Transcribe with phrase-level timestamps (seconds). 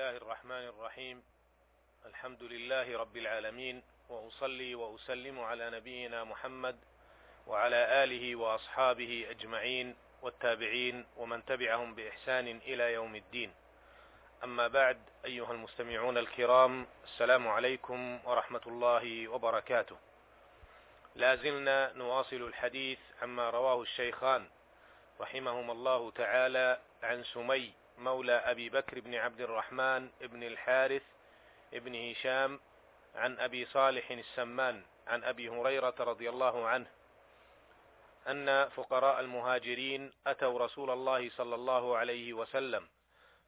[0.00, 1.22] الله الرحمن الرحيم.
[2.06, 6.76] الحمد لله رب العالمين وأصلي وأسلم على نبينا محمد
[7.46, 13.52] وعلى آله وأصحابه أجمعين والتابعين ومن تبعهم بإحسان إلى يوم الدين.
[14.44, 19.96] أما بعد أيها المستمعون الكرام السلام عليكم ورحمة الله وبركاته.
[21.14, 24.48] لا زلنا نواصل الحديث عما رواه الشيخان
[25.20, 31.02] رحمهما الله تعالى عن سمي مولى أبي بكر بن عبد الرحمن بن الحارث
[31.72, 32.60] بن هشام
[33.14, 36.86] عن أبي صالح السمان عن أبي هريرة رضي الله عنه
[38.28, 42.88] أن فقراء المهاجرين أتوا رسول الله صلى الله عليه وسلم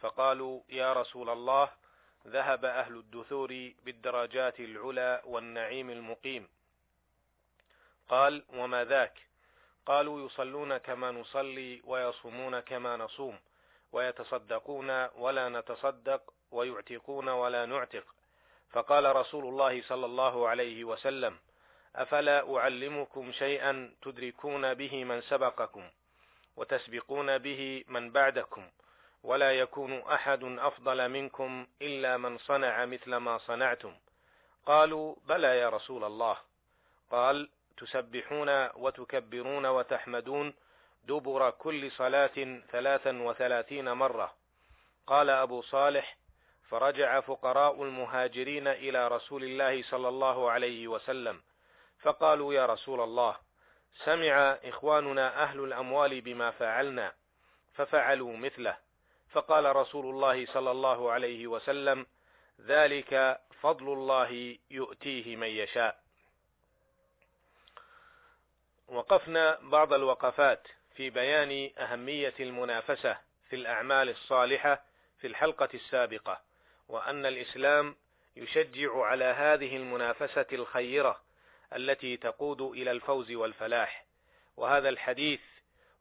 [0.00, 1.70] فقالوا يا رسول الله
[2.26, 6.48] ذهب أهل الدثور بالدرجات العلى والنعيم المقيم.
[8.08, 9.18] قال وما ذاك؟
[9.86, 13.38] قالوا يصلون كما نصلي ويصومون كما نصوم.
[13.92, 18.04] ويتصدقون ولا نتصدق ويعتقون ولا نعتق.
[18.70, 21.38] فقال رسول الله صلى الله عليه وسلم
[21.96, 25.90] أفلا أعلمكم شيئا تدركون به من سبقكم
[26.56, 28.70] وتسبقون به من بعدكم
[29.22, 33.94] ولا يكون أحد أفضل منكم إلا من صنع مثل ما صنعتم.
[34.66, 36.36] قالوا بلى يا رسول الله.
[37.10, 40.54] قال تسبحون وتكبرون وتحمدون
[41.08, 44.34] دبر كل صلاة ثلاثا وثلاثين مرة.
[45.06, 46.16] قال أبو صالح
[46.68, 51.42] فرجع فقراء المهاجرين إلى رسول الله صلى الله عليه وسلم
[52.00, 53.36] فقالوا يا رسول الله
[54.04, 57.12] سمع إخواننا أهل الأموال بما فعلنا
[57.74, 58.76] ففعلوا مثله.
[59.30, 62.06] فقال رسول الله صلى الله عليه وسلم
[62.60, 65.98] ذلك فضل الله يؤتيه من يشاء.
[68.88, 70.68] وقفنا بعض الوقفات.
[70.98, 73.18] في بيان أهمية المنافسة
[73.50, 74.84] في الأعمال الصالحة
[75.20, 76.40] في الحلقة السابقة
[76.88, 77.96] وأن الإسلام
[78.36, 81.20] يشجع على هذه المنافسة الخيرة
[81.76, 84.04] التي تقود إلى الفوز والفلاح.
[84.56, 85.40] وهذا الحديث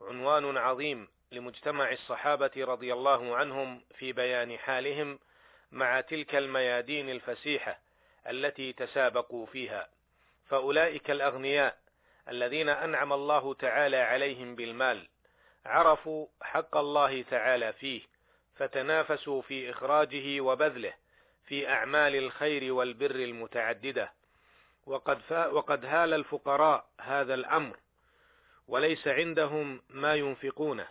[0.00, 5.18] عنوان عظيم لمجتمع الصحابة رضي الله عنهم في بيان حالهم
[5.72, 7.78] مع تلك الميادين الفسيحة
[8.28, 9.88] التي تسابقوا فيها.
[10.48, 11.78] فأولئك الأغنياء
[12.28, 15.08] الذين أنعم الله تعالى عليهم بالمال
[15.66, 18.00] عرفوا حق الله تعالى فيه
[18.54, 20.92] فتنافسوا في إخراجه وبذله
[21.46, 24.12] في أعمال الخير والبر المتعددة.
[24.86, 27.76] وقد, وقد هال الفقراء هذا الأمر
[28.68, 30.88] وليس عندهم ما ينفقونه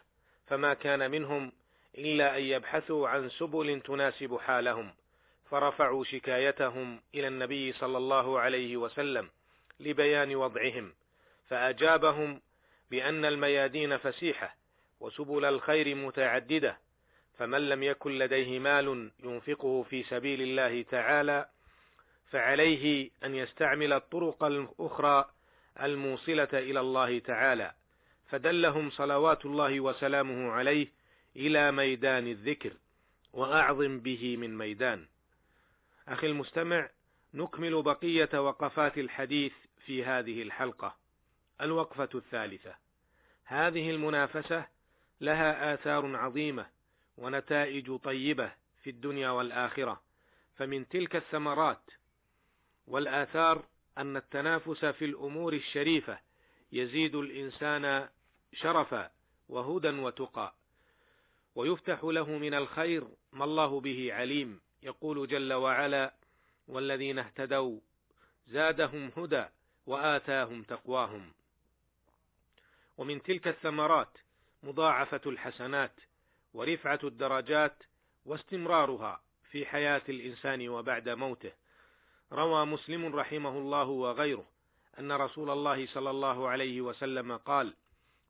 [0.48, 1.52] فما كان منهم
[1.98, 4.94] إلا أن يبحثوا عن سبل تناسب حالهم
[5.50, 9.30] فرفعوا شكايتهم إلى النبي صلى الله عليه وسلم
[9.80, 10.94] لبيان وضعهم.
[11.50, 12.42] فأجابهم
[12.92, 14.56] بأن الميادين فسيحة
[15.00, 16.78] وسبل الخير متعددة
[17.38, 21.50] فمن لم يكن لديه مال ينفقه في سبيل الله تعالى
[22.32, 25.30] فعليه أن يستعمل الطرق الأخرى
[25.82, 27.74] الموصلة إلى الله تعالى
[28.30, 30.88] فدلهم صلوات الله وسلامه عليه
[31.36, 32.74] إلى ميدان الذكر
[33.34, 35.06] وأعظم به من ميدان.
[36.08, 36.90] أخي المستمع
[37.34, 39.54] نكمل بقية وقفات الحديث
[39.86, 40.96] في هذه الحلقة.
[41.62, 42.76] الوقفة الثالثة.
[43.44, 44.68] هذه المنافسة
[45.22, 46.68] لها آثار عظيمة
[47.18, 48.52] ونتائج طيبة
[48.84, 50.02] في الدنيا والآخرة.
[50.56, 51.92] فمن تلك الثمرات
[52.88, 53.66] والآثار
[53.98, 56.20] أن التنافس في الأمور الشريفة
[56.72, 58.10] يزيد الإنسان
[58.54, 59.12] شرفا
[59.50, 60.56] وهدى وتقى.
[61.56, 64.62] ويفتح له من الخير ما الله به عليم.
[64.84, 66.14] يقول جل وعلا
[66.68, 67.80] والذين اهتدوا
[68.48, 69.46] زادهم هدى
[69.86, 71.35] وآتاهم تقواهم.
[72.98, 74.18] ومن تلك الثمرات
[74.64, 75.92] مضاعفة الحسنات
[76.54, 77.84] ورفعة الدرجات
[78.26, 81.52] واستمرارها في حياة الإنسان وبعد موته.
[82.32, 84.46] روى مسلم رحمه الله وغيره
[85.00, 87.74] أن رسول الله صلى الله عليه وسلم قال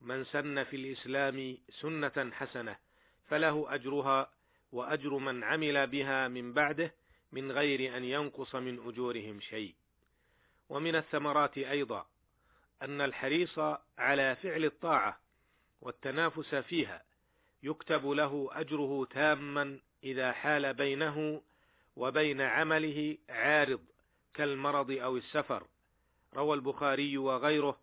[0.02, 2.78] من سن في الإسلام سنة حسنة
[3.28, 4.30] فله أجرها
[4.72, 6.94] وأجر من عمل بها من بعده
[7.32, 9.76] من غير أن ينقص من أجورهم شيء.
[10.70, 12.06] ومن الثمرات أيضا
[12.82, 13.60] أن الحريص
[13.98, 15.20] على فعل الطاعة
[15.82, 17.04] والتنافس فيها
[17.64, 21.42] يكتب له أجره تاما إذا حال بينه
[21.96, 23.82] وبين عمله عارض
[24.34, 25.68] كالمرض أو السفر
[26.36, 27.78] روى البخاري وغيره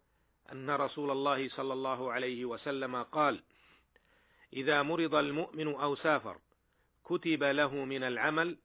[0.53, 3.43] أن رسول الله صلى الله عليه وسلم قال:
[4.53, 6.39] إذا مرض المؤمن أو سافر
[7.05, 8.57] كتب له من العمل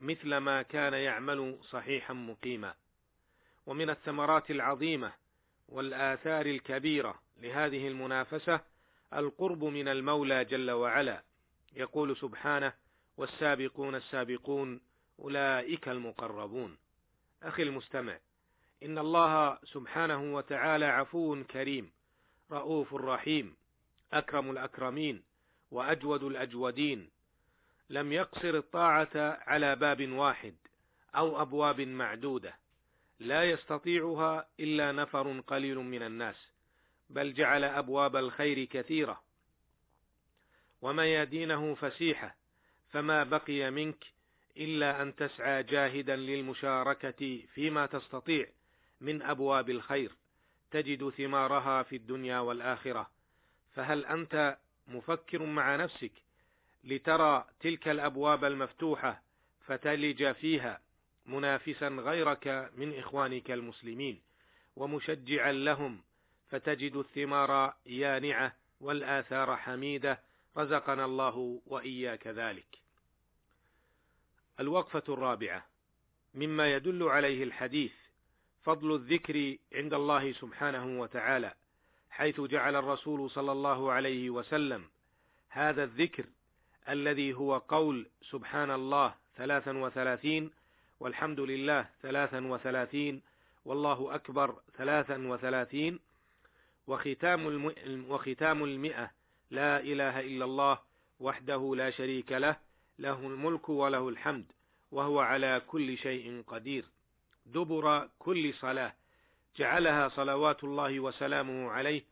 [0.00, 2.74] مثل ما كان يعمل صحيحا مقيما.
[3.66, 5.12] ومن الثمرات العظيمة
[5.70, 8.60] والآثار الكبيرة لهذه المنافسة
[9.14, 11.22] القرب من المولى جل وعلا.
[11.72, 12.72] يقول سبحانه
[13.16, 14.80] والسابقون السابقون
[15.18, 16.78] أولئك المقربون.
[17.42, 18.18] أخي المستمع
[18.82, 21.92] إن الله سبحانه وتعالى عفو كريم
[22.50, 23.56] رؤوف رحيم
[24.12, 25.22] أكرم الأكرمين
[25.70, 27.10] وأجود الأجودين.
[27.90, 29.10] لم يقصر الطاعة
[29.46, 30.54] على باب واحد
[31.16, 32.54] أو أبواب معدودة.
[33.20, 36.36] لا يستطيعها إلا نفر قليل من الناس
[37.10, 39.22] بل جعل أبواب الخير كثيرة.
[40.82, 42.36] وميادينه فسيحة
[42.92, 44.04] فما بقي منك
[44.56, 48.46] إلا أن تسعى جاهدا للمشاركة فيما تستطيع
[49.00, 50.12] من أبواب الخير
[50.70, 53.10] تجد ثمارها في الدنيا والآخرة.
[53.74, 54.58] فهل أنت
[54.88, 56.12] مفكر مع نفسك
[56.84, 59.22] لترى تلك الأبواب المفتوحة
[59.66, 60.80] فتلج فيها
[61.30, 64.20] منافسا غيرك من إخوانك المسلمين
[64.76, 66.00] ومشجعا لهم
[66.50, 70.20] فتجد الثمار يانعة والآثار حميدة
[70.56, 72.78] رزقنا الله وإياك ذلك.
[74.60, 75.66] الوقفة الرابعة
[76.34, 77.92] مما يدل عليه الحديث
[78.62, 81.54] فضل الذكر عند الله سبحانه وتعالى
[82.10, 84.84] حيث جعل الرسول صلى الله عليه وسلم
[85.48, 86.24] هذا الذكر
[86.88, 90.50] الذي هو قول سبحان الله ثلاثا وثلاثين
[91.00, 93.22] والحمد لله ثلاثا وثلاثين
[93.64, 95.98] والله أكبر ثلاثا وثلاثين
[96.86, 98.04] وختام, الم...
[98.08, 99.10] وختام المئة.
[99.50, 100.78] لا إله إلا الله
[101.20, 102.56] وحده لا شريك له
[102.98, 104.52] له الملك وله الحمد
[104.92, 106.84] وهو على كل شيء قدير.
[107.46, 108.94] دبر كل صلاة.
[109.56, 112.04] جعلها صلوات الله وسلامه عليه.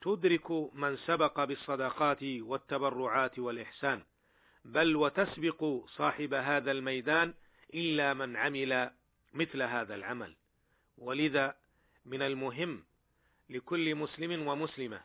[0.00, 4.02] تدرك من سبق بالصدقات والتبرعات والإحسان.
[4.64, 7.34] بل وتسبق صاحب هذا الميدان
[7.74, 8.90] إلا من عمل
[9.32, 10.34] مثل هذا العمل.
[10.98, 11.56] ولذا
[12.06, 12.84] من المهم
[13.50, 15.00] لكل مسلم ومسلمة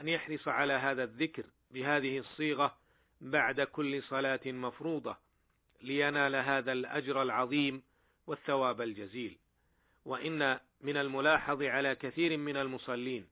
[0.00, 2.76] أن يحرص على هذا الذكر بهذه الصيغة
[3.20, 5.16] بعد كل صلاة مفروضة
[5.82, 7.82] لينال هذا الأجر العظيم
[8.26, 9.38] والثواب الجزيل.
[10.04, 13.26] وإن من الملاحظ على كثير من المصلين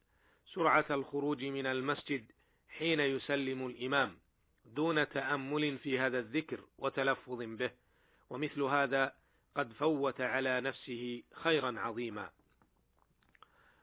[0.55, 2.25] سرعة الخروج من المسجد
[2.69, 4.19] حين يسلم الإمام
[4.65, 7.71] دون تأمل في هذا الذكر وتلفظ به.
[8.31, 9.13] ومثل هذا
[9.55, 12.31] قد فوت على نفسه خيرا عظيما.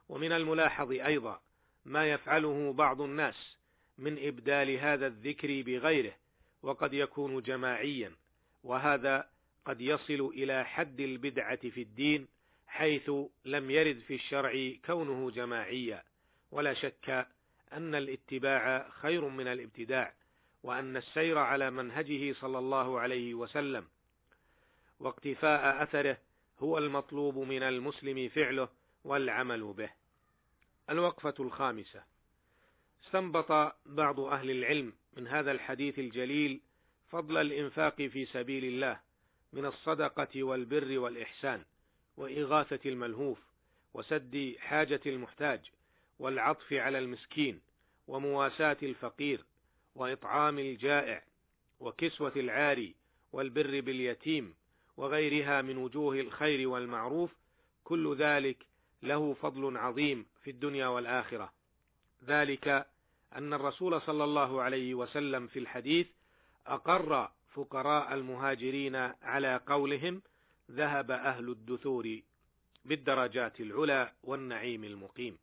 [0.09, 1.41] ومن الملاحظ أيضا
[1.85, 3.57] ما يفعله بعض الناس
[3.97, 6.13] من إبدال هذا الذكر بغيره
[6.61, 8.11] وقد يكون جماعيا
[8.63, 9.29] وهذا
[9.65, 12.27] قد يصل إلى حد البدعة في الدين
[12.67, 13.11] حيث
[13.45, 16.03] لم يرد في الشرع كونه جماعيا.
[16.51, 17.27] ولا شك
[17.73, 20.13] أن الاتباع خير من الابتداع
[20.63, 23.87] وأن السير على منهجه صلى الله عليه وسلم
[24.99, 26.17] واقتفاء أثره
[26.59, 28.69] هو المطلوب من المسلم فعله
[29.03, 29.89] والعمل به.
[30.89, 32.03] الوقفة الخامسة
[33.05, 36.61] استنبط بعض أهل العلم من هذا الحديث الجليل
[37.09, 38.99] فضل الإنفاق في سبيل الله
[39.53, 41.63] من الصدقة والبر والإحسان
[42.17, 43.39] وإغاثة الملهوف
[43.93, 45.71] وسد حاجة المحتاج
[46.19, 47.61] والعطف على المسكين
[48.07, 49.45] ومواساة الفقير
[49.95, 51.23] وإطعام الجائع
[51.79, 52.95] وكسوة العاري
[53.31, 54.53] والبر باليتيم
[54.97, 57.35] وغيرها من وجوه الخير والمعروف
[57.83, 58.65] كل ذلك
[59.03, 61.53] له فضل عظيم في الدنيا والآخرة.
[62.25, 62.87] ذلك
[63.35, 66.07] أن الرسول صلى الله عليه وسلم في الحديث
[66.67, 70.21] أقر فقراء المهاجرين على قولهم
[70.71, 72.21] ذهب أهل الدثور
[72.85, 75.37] بالدرجات العلى والنعيم المقيم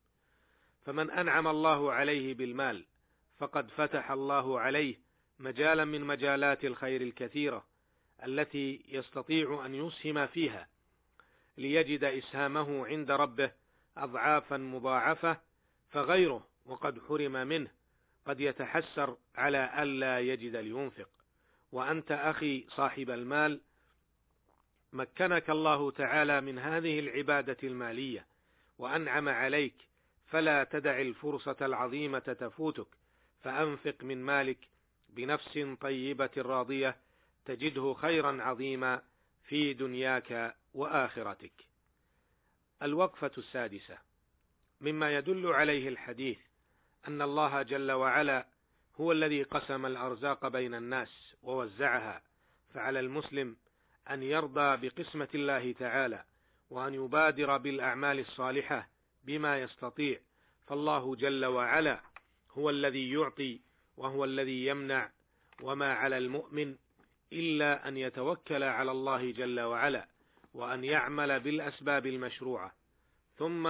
[0.84, 2.84] فمن أنعم الله عليه بالمال
[3.38, 4.99] فقد فتح الله عليه
[5.38, 7.64] مجالا من مجالات الخير الكثيرة
[8.25, 10.68] التي يستطيع أن يسهم فيها
[11.59, 13.50] ليجد إسهامه عند ربه
[13.97, 15.40] أضعافا مضاعفة
[15.90, 17.71] فغيره وقد حرم منه
[18.26, 21.09] قد يتحسر على ألا يجد لينفق.
[21.73, 23.61] وأنت أخي صاحب المال
[24.92, 28.26] مكنك الله تعالى من هذه العبادة المالية
[28.78, 29.75] وأنعم عليك
[30.26, 32.87] فلا تدع الفرصة العظيمة تفوتك
[33.42, 34.59] فأنفق من مالك
[35.09, 36.97] بنفس طيبة راضية
[37.44, 39.02] تجده خيرا عظيما
[39.44, 41.52] في دنياك وآخرتك.
[42.82, 43.98] الوقفة السادسة
[44.80, 46.38] مما يدل عليه الحديث
[47.08, 48.46] أن الله جل وعلا
[49.00, 52.22] هو الذي قسم الأرزاق بين الناس ووزعها
[52.74, 53.56] فعلى المسلم
[54.10, 56.24] أن يرضى بقسمة الله تعالى
[56.70, 58.88] وأن يبادر بالأعمال الصالحة
[59.24, 60.20] بما يستطيع
[60.66, 62.00] فالله جل وعلا
[62.50, 63.60] هو الذي يعطي
[63.96, 65.10] وهو الذي يمنع
[65.62, 66.76] وما على المؤمن
[67.34, 70.08] إلا أن يتوكل على الله جل وعلا
[70.54, 72.74] وأن يعمل بالأسباب المشروعة
[73.36, 73.62] ثم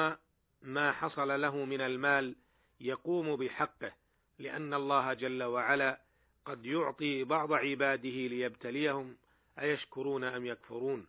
[0.63, 2.35] ما حصل له من المال
[2.81, 3.93] يقوم بحقه
[4.39, 6.01] لأن الله جل وعلا
[6.45, 9.17] قد يعطي بعض عباده ليبتليهم
[9.59, 11.07] أيشكرون أم يكفرون؟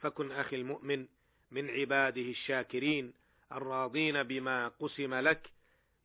[0.00, 1.06] فكن أخي المؤمن
[1.50, 3.12] من عباده الشاكرين
[3.52, 5.50] الراضين بما قسم لك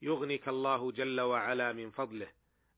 [0.02, 2.28] يغنك الله جل وعلا من فضله.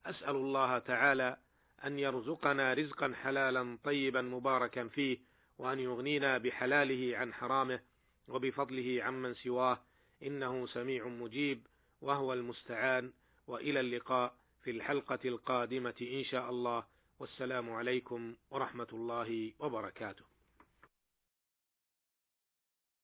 [0.05, 1.37] أسأل الله تعالى
[1.85, 5.17] أن يرزقنا رزقا حلالا طيبا مباركا فيه
[5.57, 7.79] وأن يغنينا بحلاله عن حرامه
[8.27, 9.79] وبفضله عمن سواه.
[10.23, 11.67] إنه سميع مجيب
[12.01, 13.11] وهو المستعان
[13.47, 16.83] وإلى اللقاء في الحلقة القادمة إن شاء الله.
[17.19, 20.34] والسلام عليكم ورحمة الله وبركاته.